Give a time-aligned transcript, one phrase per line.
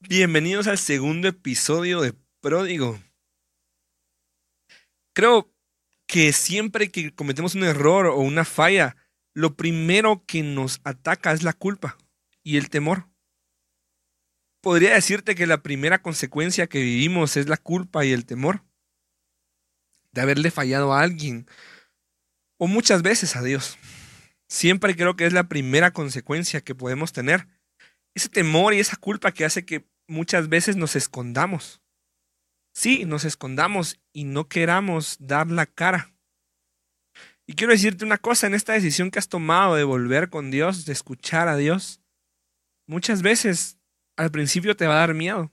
[0.00, 3.02] Bienvenidos al segundo episodio de Pródigo.
[5.12, 5.52] Creo
[6.06, 8.96] que siempre que cometemos un error o una falla,
[9.34, 11.98] lo primero que nos ataca es la culpa
[12.44, 13.08] y el temor.
[14.62, 18.64] Podría decirte que la primera consecuencia que vivimos es la culpa y el temor
[20.12, 21.48] de haberle fallado a alguien
[22.56, 23.78] o muchas veces a Dios.
[24.48, 27.48] Siempre creo que es la primera consecuencia que podemos tener.
[28.18, 31.80] Ese temor y esa culpa que hace que muchas veces nos escondamos.
[32.74, 36.12] Sí, nos escondamos y no queramos dar la cara.
[37.46, 40.84] Y quiero decirte una cosa, en esta decisión que has tomado de volver con Dios,
[40.84, 42.00] de escuchar a Dios,
[42.88, 43.78] muchas veces
[44.16, 45.52] al principio te va a dar miedo.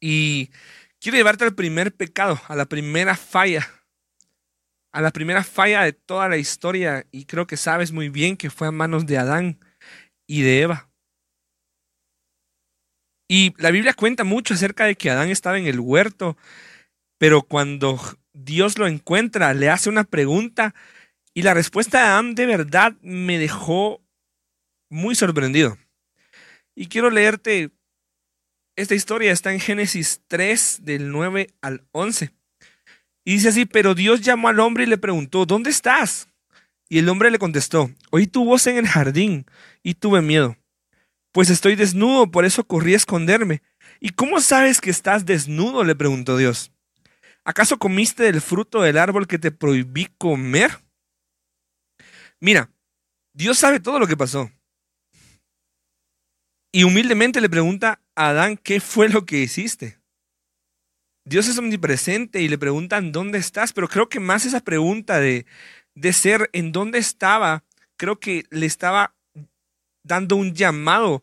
[0.00, 0.50] Y
[0.98, 3.70] quiero llevarte al primer pecado, a la primera falla,
[4.90, 8.50] a la primera falla de toda la historia, y creo que sabes muy bien que
[8.50, 9.60] fue a manos de Adán
[10.26, 10.90] y de Eva.
[13.28, 16.36] Y la Biblia cuenta mucho acerca de que Adán estaba en el huerto,
[17.18, 17.98] pero cuando
[18.32, 20.74] Dios lo encuentra, le hace una pregunta
[21.32, 24.02] y la respuesta de Adán de verdad me dejó
[24.90, 25.78] muy sorprendido.
[26.76, 27.70] Y quiero leerte
[28.76, 32.30] esta historia, está en Génesis 3 del 9 al 11.
[33.24, 36.28] Y dice así, pero Dios llamó al hombre y le preguntó, ¿dónde estás?
[36.88, 39.46] Y el hombre le contestó, oí tu voz en el jardín
[39.82, 40.56] y tuve miedo
[41.34, 43.60] pues estoy desnudo, por eso corrí a esconderme.
[43.98, 45.82] ¿Y cómo sabes que estás desnudo?
[45.82, 46.70] le preguntó Dios.
[47.42, 50.78] ¿Acaso comiste del fruto del árbol que te prohibí comer?
[52.38, 52.70] Mira,
[53.32, 54.48] Dios sabe todo lo que pasó.
[56.72, 59.98] Y humildemente le pregunta a Adán qué fue lo que hiciste.
[61.24, 65.46] Dios es omnipresente y le preguntan dónde estás, pero creo que más esa pregunta de,
[65.96, 67.64] de ser en dónde estaba,
[67.96, 69.16] creo que le estaba
[70.04, 71.22] dando un llamado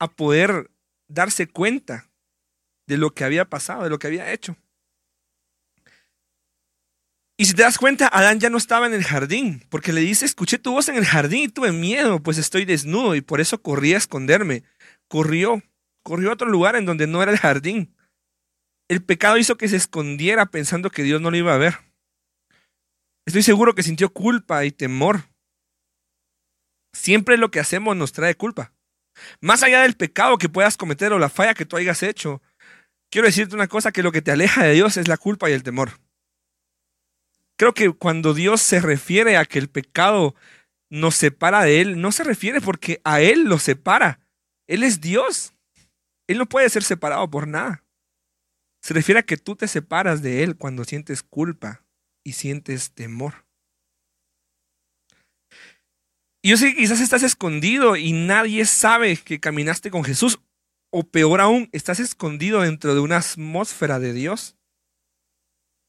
[0.00, 0.70] a poder
[1.08, 2.10] darse cuenta
[2.88, 4.56] de lo que había pasado, de lo que había hecho.
[7.38, 10.24] Y si te das cuenta, Adán ya no estaba en el jardín, porque le dice,
[10.24, 13.62] escuché tu voz en el jardín y tuve miedo, pues estoy desnudo y por eso
[13.62, 14.64] corrí a esconderme.
[15.08, 15.62] Corrió,
[16.02, 17.94] corrió a otro lugar en donde no era el jardín.
[18.88, 21.78] El pecado hizo que se escondiera pensando que Dios no lo iba a ver.
[23.26, 25.24] Estoy seguro que sintió culpa y temor
[26.92, 28.72] Siempre lo que hacemos nos trae culpa.
[29.40, 32.42] Más allá del pecado que puedas cometer o la falla que tú hayas hecho,
[33.10, 35.52] quiero decirte una cosa, que lo que te aleja de Dios es la culpa y
[35.52, 36.00] el temor.
[37.58, 40.34] Creo que cuando Dios se refiere a que el pecado
[40.90, 44.20] nos separa de Él, no se refiere porque a Él lo separa.
[44.66, 45.54] Él es Dios.
[46.26, 47.84] Él no puede ser separado por nada.
[48.82, 51.84] Se refiere a que tú te separas de Él cuando sientes culpa
[52.24, 53.46] y sientes temor.
[56.42, 60.40] Y yo sé que quizás estás escondido y nadie sabe que caminaste con Jesús.
[60.90, 64.56] O peor aún, estás escondido dentro de una atmósfera de Dios.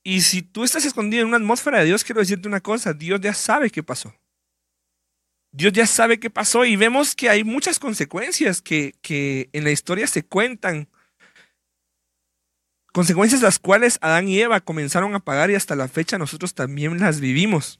[0.03, 3.19] Y si tú estás escondido en una atmósfera de Dios, quiero decirte una cosa, Dios
[3.19, 4.13] ya sabe qué pasó.
[5.51, 9.71] Dios ya sabe qué pasó y vemos que hay muchas consecuencias que, que en la
[9.71, 10.87] historia se cuentan.
[12.91, 16.99] Consecuencias las cuales Adán y Eva comenzaron a pagar y hasta la fecha nosotros también
[16.99, 17.79] las vivimos.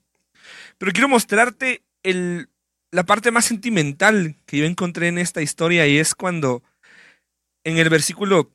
[0.78, 2.50] Pero quiero mostrarte el
[2.94, 6.62] la parte más sentimental que yo encontré en esta historia y es cuando
[7.64, 8.52] en el versículo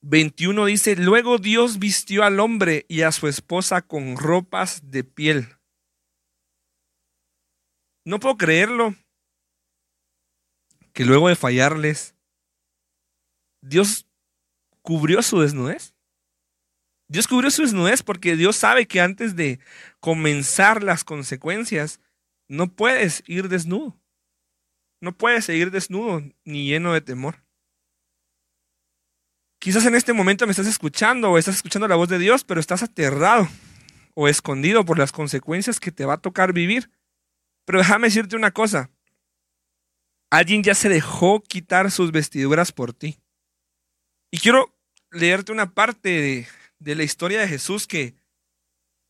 [0.00, 5.58] 21 dice, luego Dios vistió al hombre y a su esposa con ropas de piel.
[8.06, 8.96] No puedo creerlo
[10.94, 12.14] que luego de fallarles,
[13.60, 14.06] Dios
[14.80, 15.92] cubrió su desnudez.
[17.08, 19.60] Dios cubrió su desnudez porque Dios sabe que antes de
[20.00, 22.00] comenzar las consecuencias,
[22.48, 24.00] no puedes ir desnudo.
[25.00, 27.44] No puedes seguir desnudo ni lleno de temor.
[29.60, 32.60] Quizás en este momento me estás escuchando o estás escuchando la voz de Dios, pero
[32.60, 33.48] estás aterrado
[34.14, 36.90] o escondido por las consecuencias que te va a tocar vivir.
[37.64, 38.90] Pero déjame decirte una cosa.
[40.30, 43.18] Alguien ya se dejó quitar sus vestiduras por ti.
[44.30, 44.74] Y quiero
[45.10, 48.14] leerte una parte de, de la historia de Jesús que,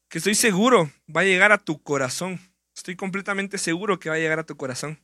[0.08, 2.40] que estoy seguro va a llegar a tu corazón.
[2.78, 5.00] Estoy completamente seguro que va a llegar a tu corazón.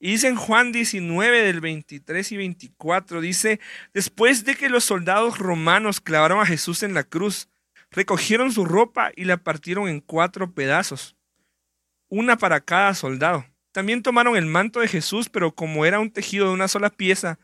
[0.00, 3.60] Y dice en Juan 19 del 23 y 24, dice,
[3.92, 7.50] después de que los soldados romanos clavaron a Jesús en la cruz,
[7.90, 11.14] recogieron su ropa y la partieron en cuatro pedazos,
[12.08, 13.44] una para cada soldado.
[13.72, 17.38] También tomaron el manto de Jesús, pero como era un tejido de una sola pieza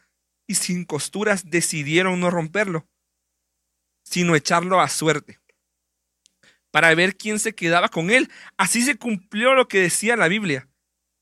[0.46, 2.88] y sin costuras, decidieron no romperlo,
[4.02, 5.38] sino echarlo a suerte
[6.70, 8.30] para ver quién se quedaba con él.
[8.56, 10.68] Así se cumplió lo que decía la Biblia.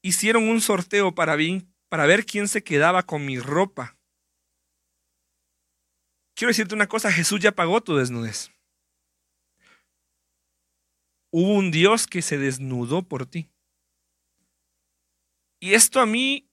[0.03, 3.97] Hicieron un sorteo para, ver quién se quedaba con mi ropa.
[6.35, 8.51] quiero decirte una cosa, Jesús ya pagó tu desnudez.
[11.33, 13.51] Hubo un Dios que se desnudó por ti.
[15.61, 16.49] Y esto a mí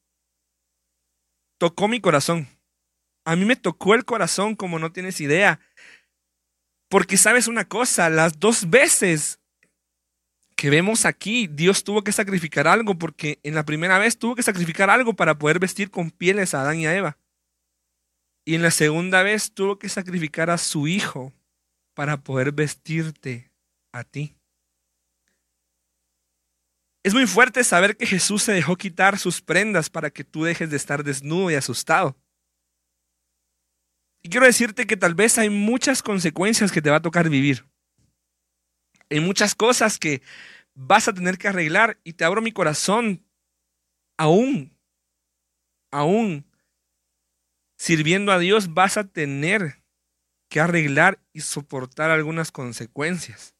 [1.60, 2.48] tocó mi corazón.
[3.26, 5.60] A mí me tocó el corazón como no tienes idea.
[6.94, 9.40] Porque sabes una cosa, las dos veces
[10.56, 14.44] que vemos aquí, Dios tuvo que sacrificar algo porque en la primera vez tuvo que
[14.44, 17.18] sacrificar algo para poder vestir con pieles a Adán y a Eva.
[18.46, 21.34] Y en la segunda vez tuvo que sacrificar a su hijo
[21.96, 23.52] para poder vestirte
[23.92, 24.36] a ti.
[27.02, 30.70] Es muy fuerte saber que Jesús se dejó quitar sus prendas para que tú dejes
[30.70, 32.16] de estar desnudo y asustado.
[34.24, 37.66] Y quiero decirte que tal vez hay muchas consecuencias que te va a tocar vivir.
[39.10, 40.22] Hay muchas cosas que
[40.74, 43.24] vas a tener que arreglar y te abro mi corazón
[44.18, 44.76] aún,
[45.92, 46.46] aún
[47.78, 49.84] sirviendo a Dios vas a tener
[50.50, 53.56] que arreglar y soportar algunas consecuencias.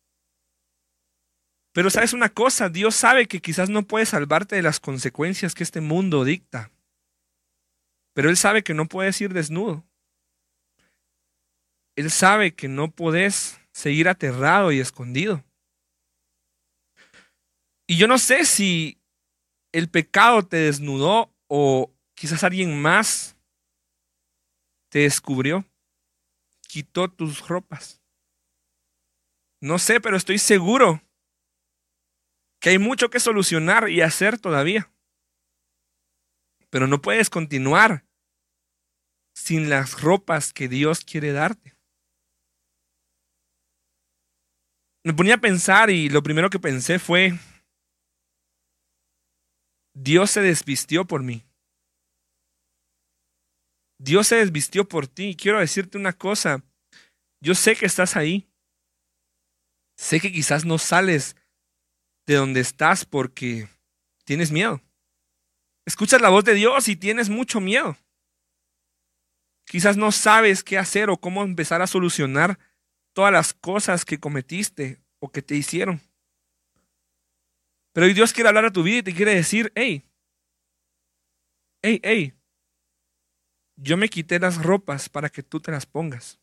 [1.74, 5.64] Pero sabes una cosa, Dios sabe que quizás no puedes salvarte de las consecuencias que
[5.64, 6.72] este mundo dicta.
[8.14, 9.84] Pero Él sabe que no puedes ir desnudo.
[11.96, 15.44] Él sabe que no puedes seguir aterrado y escondido.
[17.88, 19.00] Y yo no sé si
[19.72, 23.36] el pecado te desnudó o quizás alguien más
[24.90, 25.66] te descubrió,
[26.68, 28.02] quitó tus ropas.
[29.60, 31.02] No sé, pero estoy seguro
[32.60, 34.92] que hay mucho que solucionar y hacer todavía.
[36.70, 38.06] Pero no puedes continuar
[39.36, 41.76] sin las ropas que Dios quiere darte.
[45.04, 47.38] Me ponía a pensar y lo primero que pensé fue,
[49.94, 51.46] Dios se desvistió por mí.
[54.00, 55.36] Dios se desvistió por ti.
[55.36, 56.64] Quiero decirte una cosa.
[57.42, 58.48] Yo sé que estás ahí.
[59.98, 61.36] Sé que quizás no sales
[62.26, 63.68] de donde estás porque
[64.26, 64.82] tienes miedo.
[65.86, 67.98] Escuchas la voz de Dios y tienes mucho miedo.
[69.66, 72.58] Quizás no sabes qué hacer o cómo empezar a solucionar
[73.14, 76.02] todas las cosas que cometiste o que te hicieron.
[77.94, 80.04] Pero hoy Dios quiere hablar a tu vida y te quiere decir, hey,
[81.82, 82.34] hey, hey,
[83.76, 86.40] yo me quité las ropas para que tú te las pongas.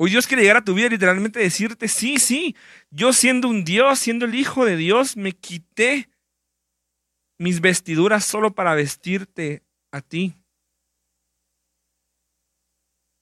[0.00, 2.56] Hoy Dios quiere llegar a tu vida y literalmente decirte, sí, sí,
[2.90, 6.08] yo siendo un Dios, siendo el Hijo de Dios, me quité
[7.36, 10.34] mis vestiduras solo para vestirte a ti.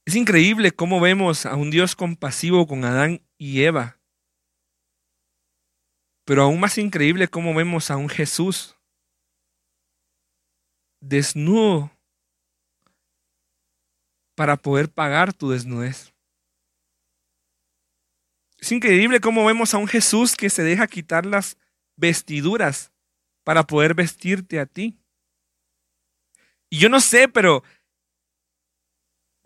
[0.07, 3.99] Es increíble cómo vemos a un Dios compasivo con Adán y Eva.
[6.25, 8.77] Pero aún más increíble cómo vemos a un Jesús
[11.01, 11.91] desnudo
[14.37, 16.15] para poder pagar tu desnudez.
[18.59, 21.59] Es increíble cómo vemos a un Jesús que se deja quitar las
[21.97, 22.93] vestiduras
[23.43, 25.01] para poder vestirte a ti.
[26.71, 27.65] Y yo no sé, pero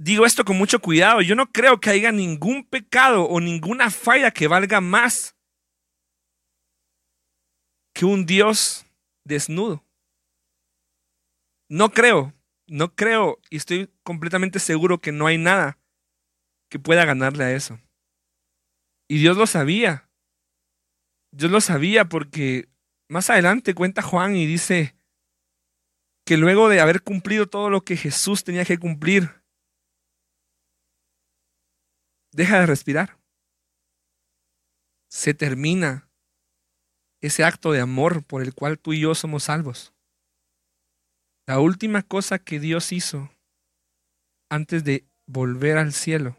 [0.01, 1.21] digo esto con mucho cuidado.
[1.21, 5.37] Yo no creo que haya ningún pecado o ninguna falla que valga más
[7.95, 8.87] que un Dios
[9.25, 9.85] desnudo.
[11.69, 12.35] No creo.
[12.67, 15.79] No creo y estoy completamente seguro que no hay nada
[16.71, 17.81] que pueda ganarle a eso.
[19.09, 20.09] Y Dios lo sabía.
[21.33, 22.69] Dios lo sabía porque
[23.09, 24.95] más adelante cuenta Juan y dice
[26.25, 29.40] que luego de haber cumplido todo lo que Jesús tenía que cumplir,
[32.33, 33.19] deja de respirar.
[35.09, 36.09] Se termina
[37.21, 39.93] ese acto de amor por el cual tú y yo somos salvos.
[41.47, 43.31] La última cosa que Dios hizo
[44.49, 46.37] antes de volver al cielo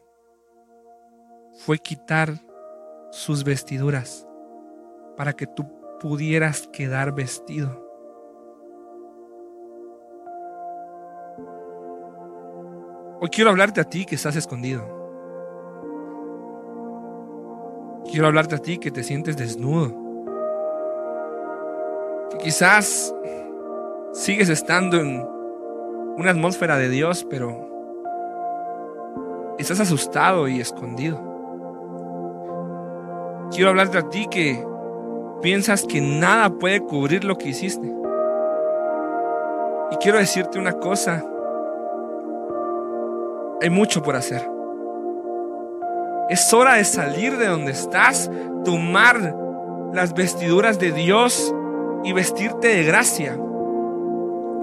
[1.66, 2.42] fue quitar
[3.12, 4.26] sus vestiduras
[5.18, 5.68] para que tú
[6.00, 7.88] pudieras quedar vestido.
[13.20, 15.01] Hoy quiero hablarte a ti que estás escondido.
[18.12, 19.96] Quiero hablarte a ti que te sientes desnudo.
[22.30, 23.16] Que quizás
[24.12, 25.26] sigues estando en
[26.18, 27.70] una atmósfera de Dios, pero
[29.58, 31.22] estás asustado y escondido.
[33.52, 34.62] Quiero hablarte a ti que
[35.42, 37.96] piensas que nada puede cubrir lo que hiciste.
[39.90, 41.26] Y quiero decirte una cosa,
[43.62, 44.51] hay mucho por hacer.
[46.32, 48.32] Es hora de salir de donde estás,
[48.64, 49.36] tomar
[49.94, 51.54] las vestiduras de Dios
[52.06, 53.38] y vestirte de gracia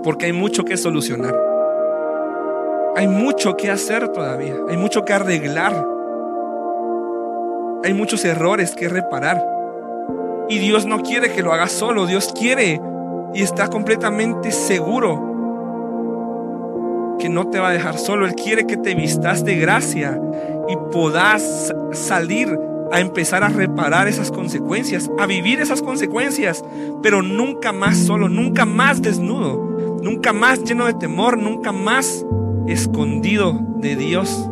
[0.03, 1.35] porque hay mucho que solucionar.
[2.97, 5.87] hay mucho que hacer todavía, hay mucho que arreglar,
[7.85, 9.47] hay muchos errores que reparar.
[10.49, 12.81] Y Dios no quiere que lo hagas solo, Dios quiere
[13.35, 15.37] y está completamente seguro
[17.19, 18.25] que no te va a dejar solo.
[18.25, 20.19] Él quiere que te vistas de gracia
[20.69, 22.49] y puedas salir
[22.91, 26.65] a empezar a reparar esas consecuencias, a vivir esas consecuencias,
[27.03, 32.25] pero nunca más solo, nunca más desnudo, nunca más lleno de temor, nunca más
[32.67, 34.49] escondido de Dios.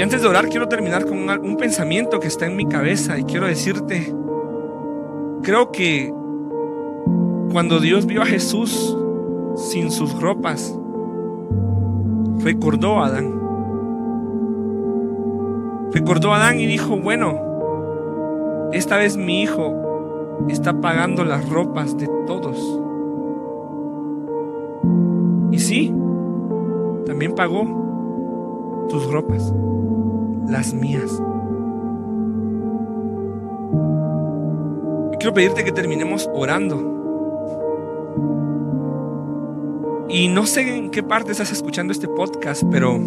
[0.00, 3.24] Y antes de orar quiero terminar con un, pensamiento que está en mi cabeza y
[3.24, 4.14] quiero decirte,
[5.42, 6.10] creo que
[7.52, 8.96] cuando Dios vio a Jesús
[9.56, 10.74] sin sus ropas,
[12.42, 13.40] recordó a Adán.
[15.92, 22.08] Recordó a Adán y dijo, bueno, esta vez mi hijo está pagando las ropas de
[22.26, 22.80] todos.
[25.50, 25.94] Y sí,
[27.06, 29.52] también pagó tus ropas,
[30.48, 31.22] las mías.
[35.18, 36.99] Quiero pedirte que terminemos orando.
[40.12, 42.98] Y no sé en qué parte estás escuchando este podcast, pero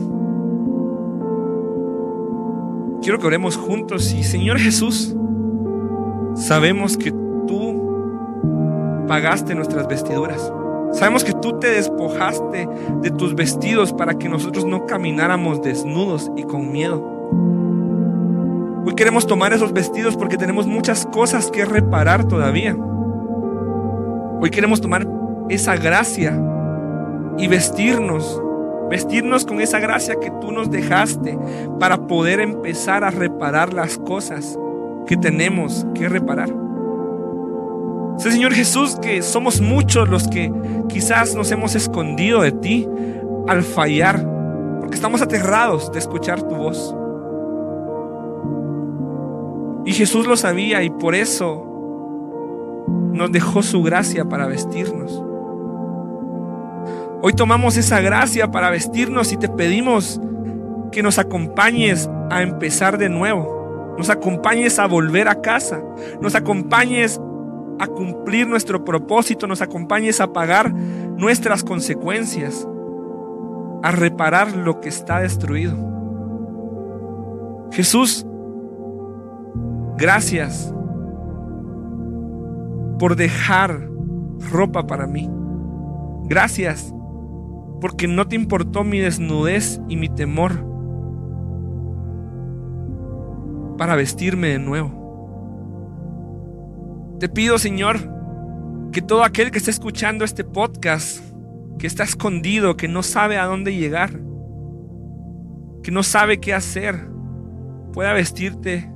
[3.01, 4.13] quiero que oremos juntos.
[4.13, 5.13] Y Señor Jesús,
[6.33, 10.53] sabemos que tú pagaste nuestras vestiduras.
[10.93, 12.69] Sabemos que tú te despojaste
[13.01, 17.03] de tus vestidos para que nosotros no camináramos desnudos y con miedo.
[18.85, 22.77] Hoy queremos tomar esos vestidos porque tenemos muchas cosas que reparar todavía.
[24.39, 25.05] Hoy queremos tomar
[25.49, 26.39] esa gracia
[27.37, 28.41] y vestirnos,
[28.89, 31.37] vestirnos con esa gracia que tú nos dejaste
[31.79, 34.57] para poder empezar a reparar las cosas
[35.07, 36.49] que tenemos que reparar.
[38.17, 40.51] Sé, Señor Jesús, que somos muchos los que
[40.87, 42.87] quizás nos hemos escondido de ti
[43.47, 44.23] al fallar,
[44.79, 46.95] porque estamos aterrados de escuchar tu voz.
[49.85, 51.69] Y Jesús lo sabía y por eso
[53.11, 55.23] nos dejó su gracia para vestirnos.
[57.25, 60.19] Hoy tomamos esa gracia para vestirnos y te pedimos
[60.91, 63.95] que nos acompañes a empezar de nuevo.
[63.97, 65.81] Nos acompañes a volver a casa.
[66.19, 67.21] Nos acompañes
[67.79, 69.47] a cumplir nuestro propósito.
[69.47, 72.67] Nos acompañes a pagar nuestras consecuencias.
[73.83, 75.77] A reparar lo que está destruido.
[77.71, 78.27] Jesús,
[79.95, 80.73] gracias
[82.99, 83.87] por dejar
[84.51, 85.31] ropa para mí.
[86.25, 86.93] Gracias
[87.83, 90.65] porque no te importó mi desnudez y mi temor
[93.77, 95.01] para vestirme de nuevo.
[97.19, 97.97] Te pido, Señor,
[98.93, 101.19] que todo aquel que esté escuchando este podcast,
[101.77, 104.11] que está escondido, que no sabe a dónde llegar,
[105.83, 107.09] que no sabe qué hacer,
[107.91, 108.89] pueda vestirte,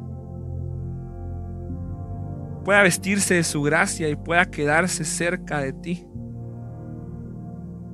[2.64, 6.08] pueda vestirse de su gracia y pueda quedarse cerca de ti.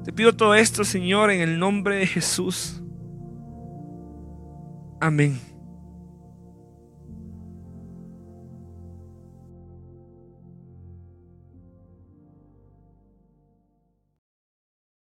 [0.03, 2.81] Te pido todo esto, Señor, en el nombre de Jesús.
[4.99, 5.52] Amén.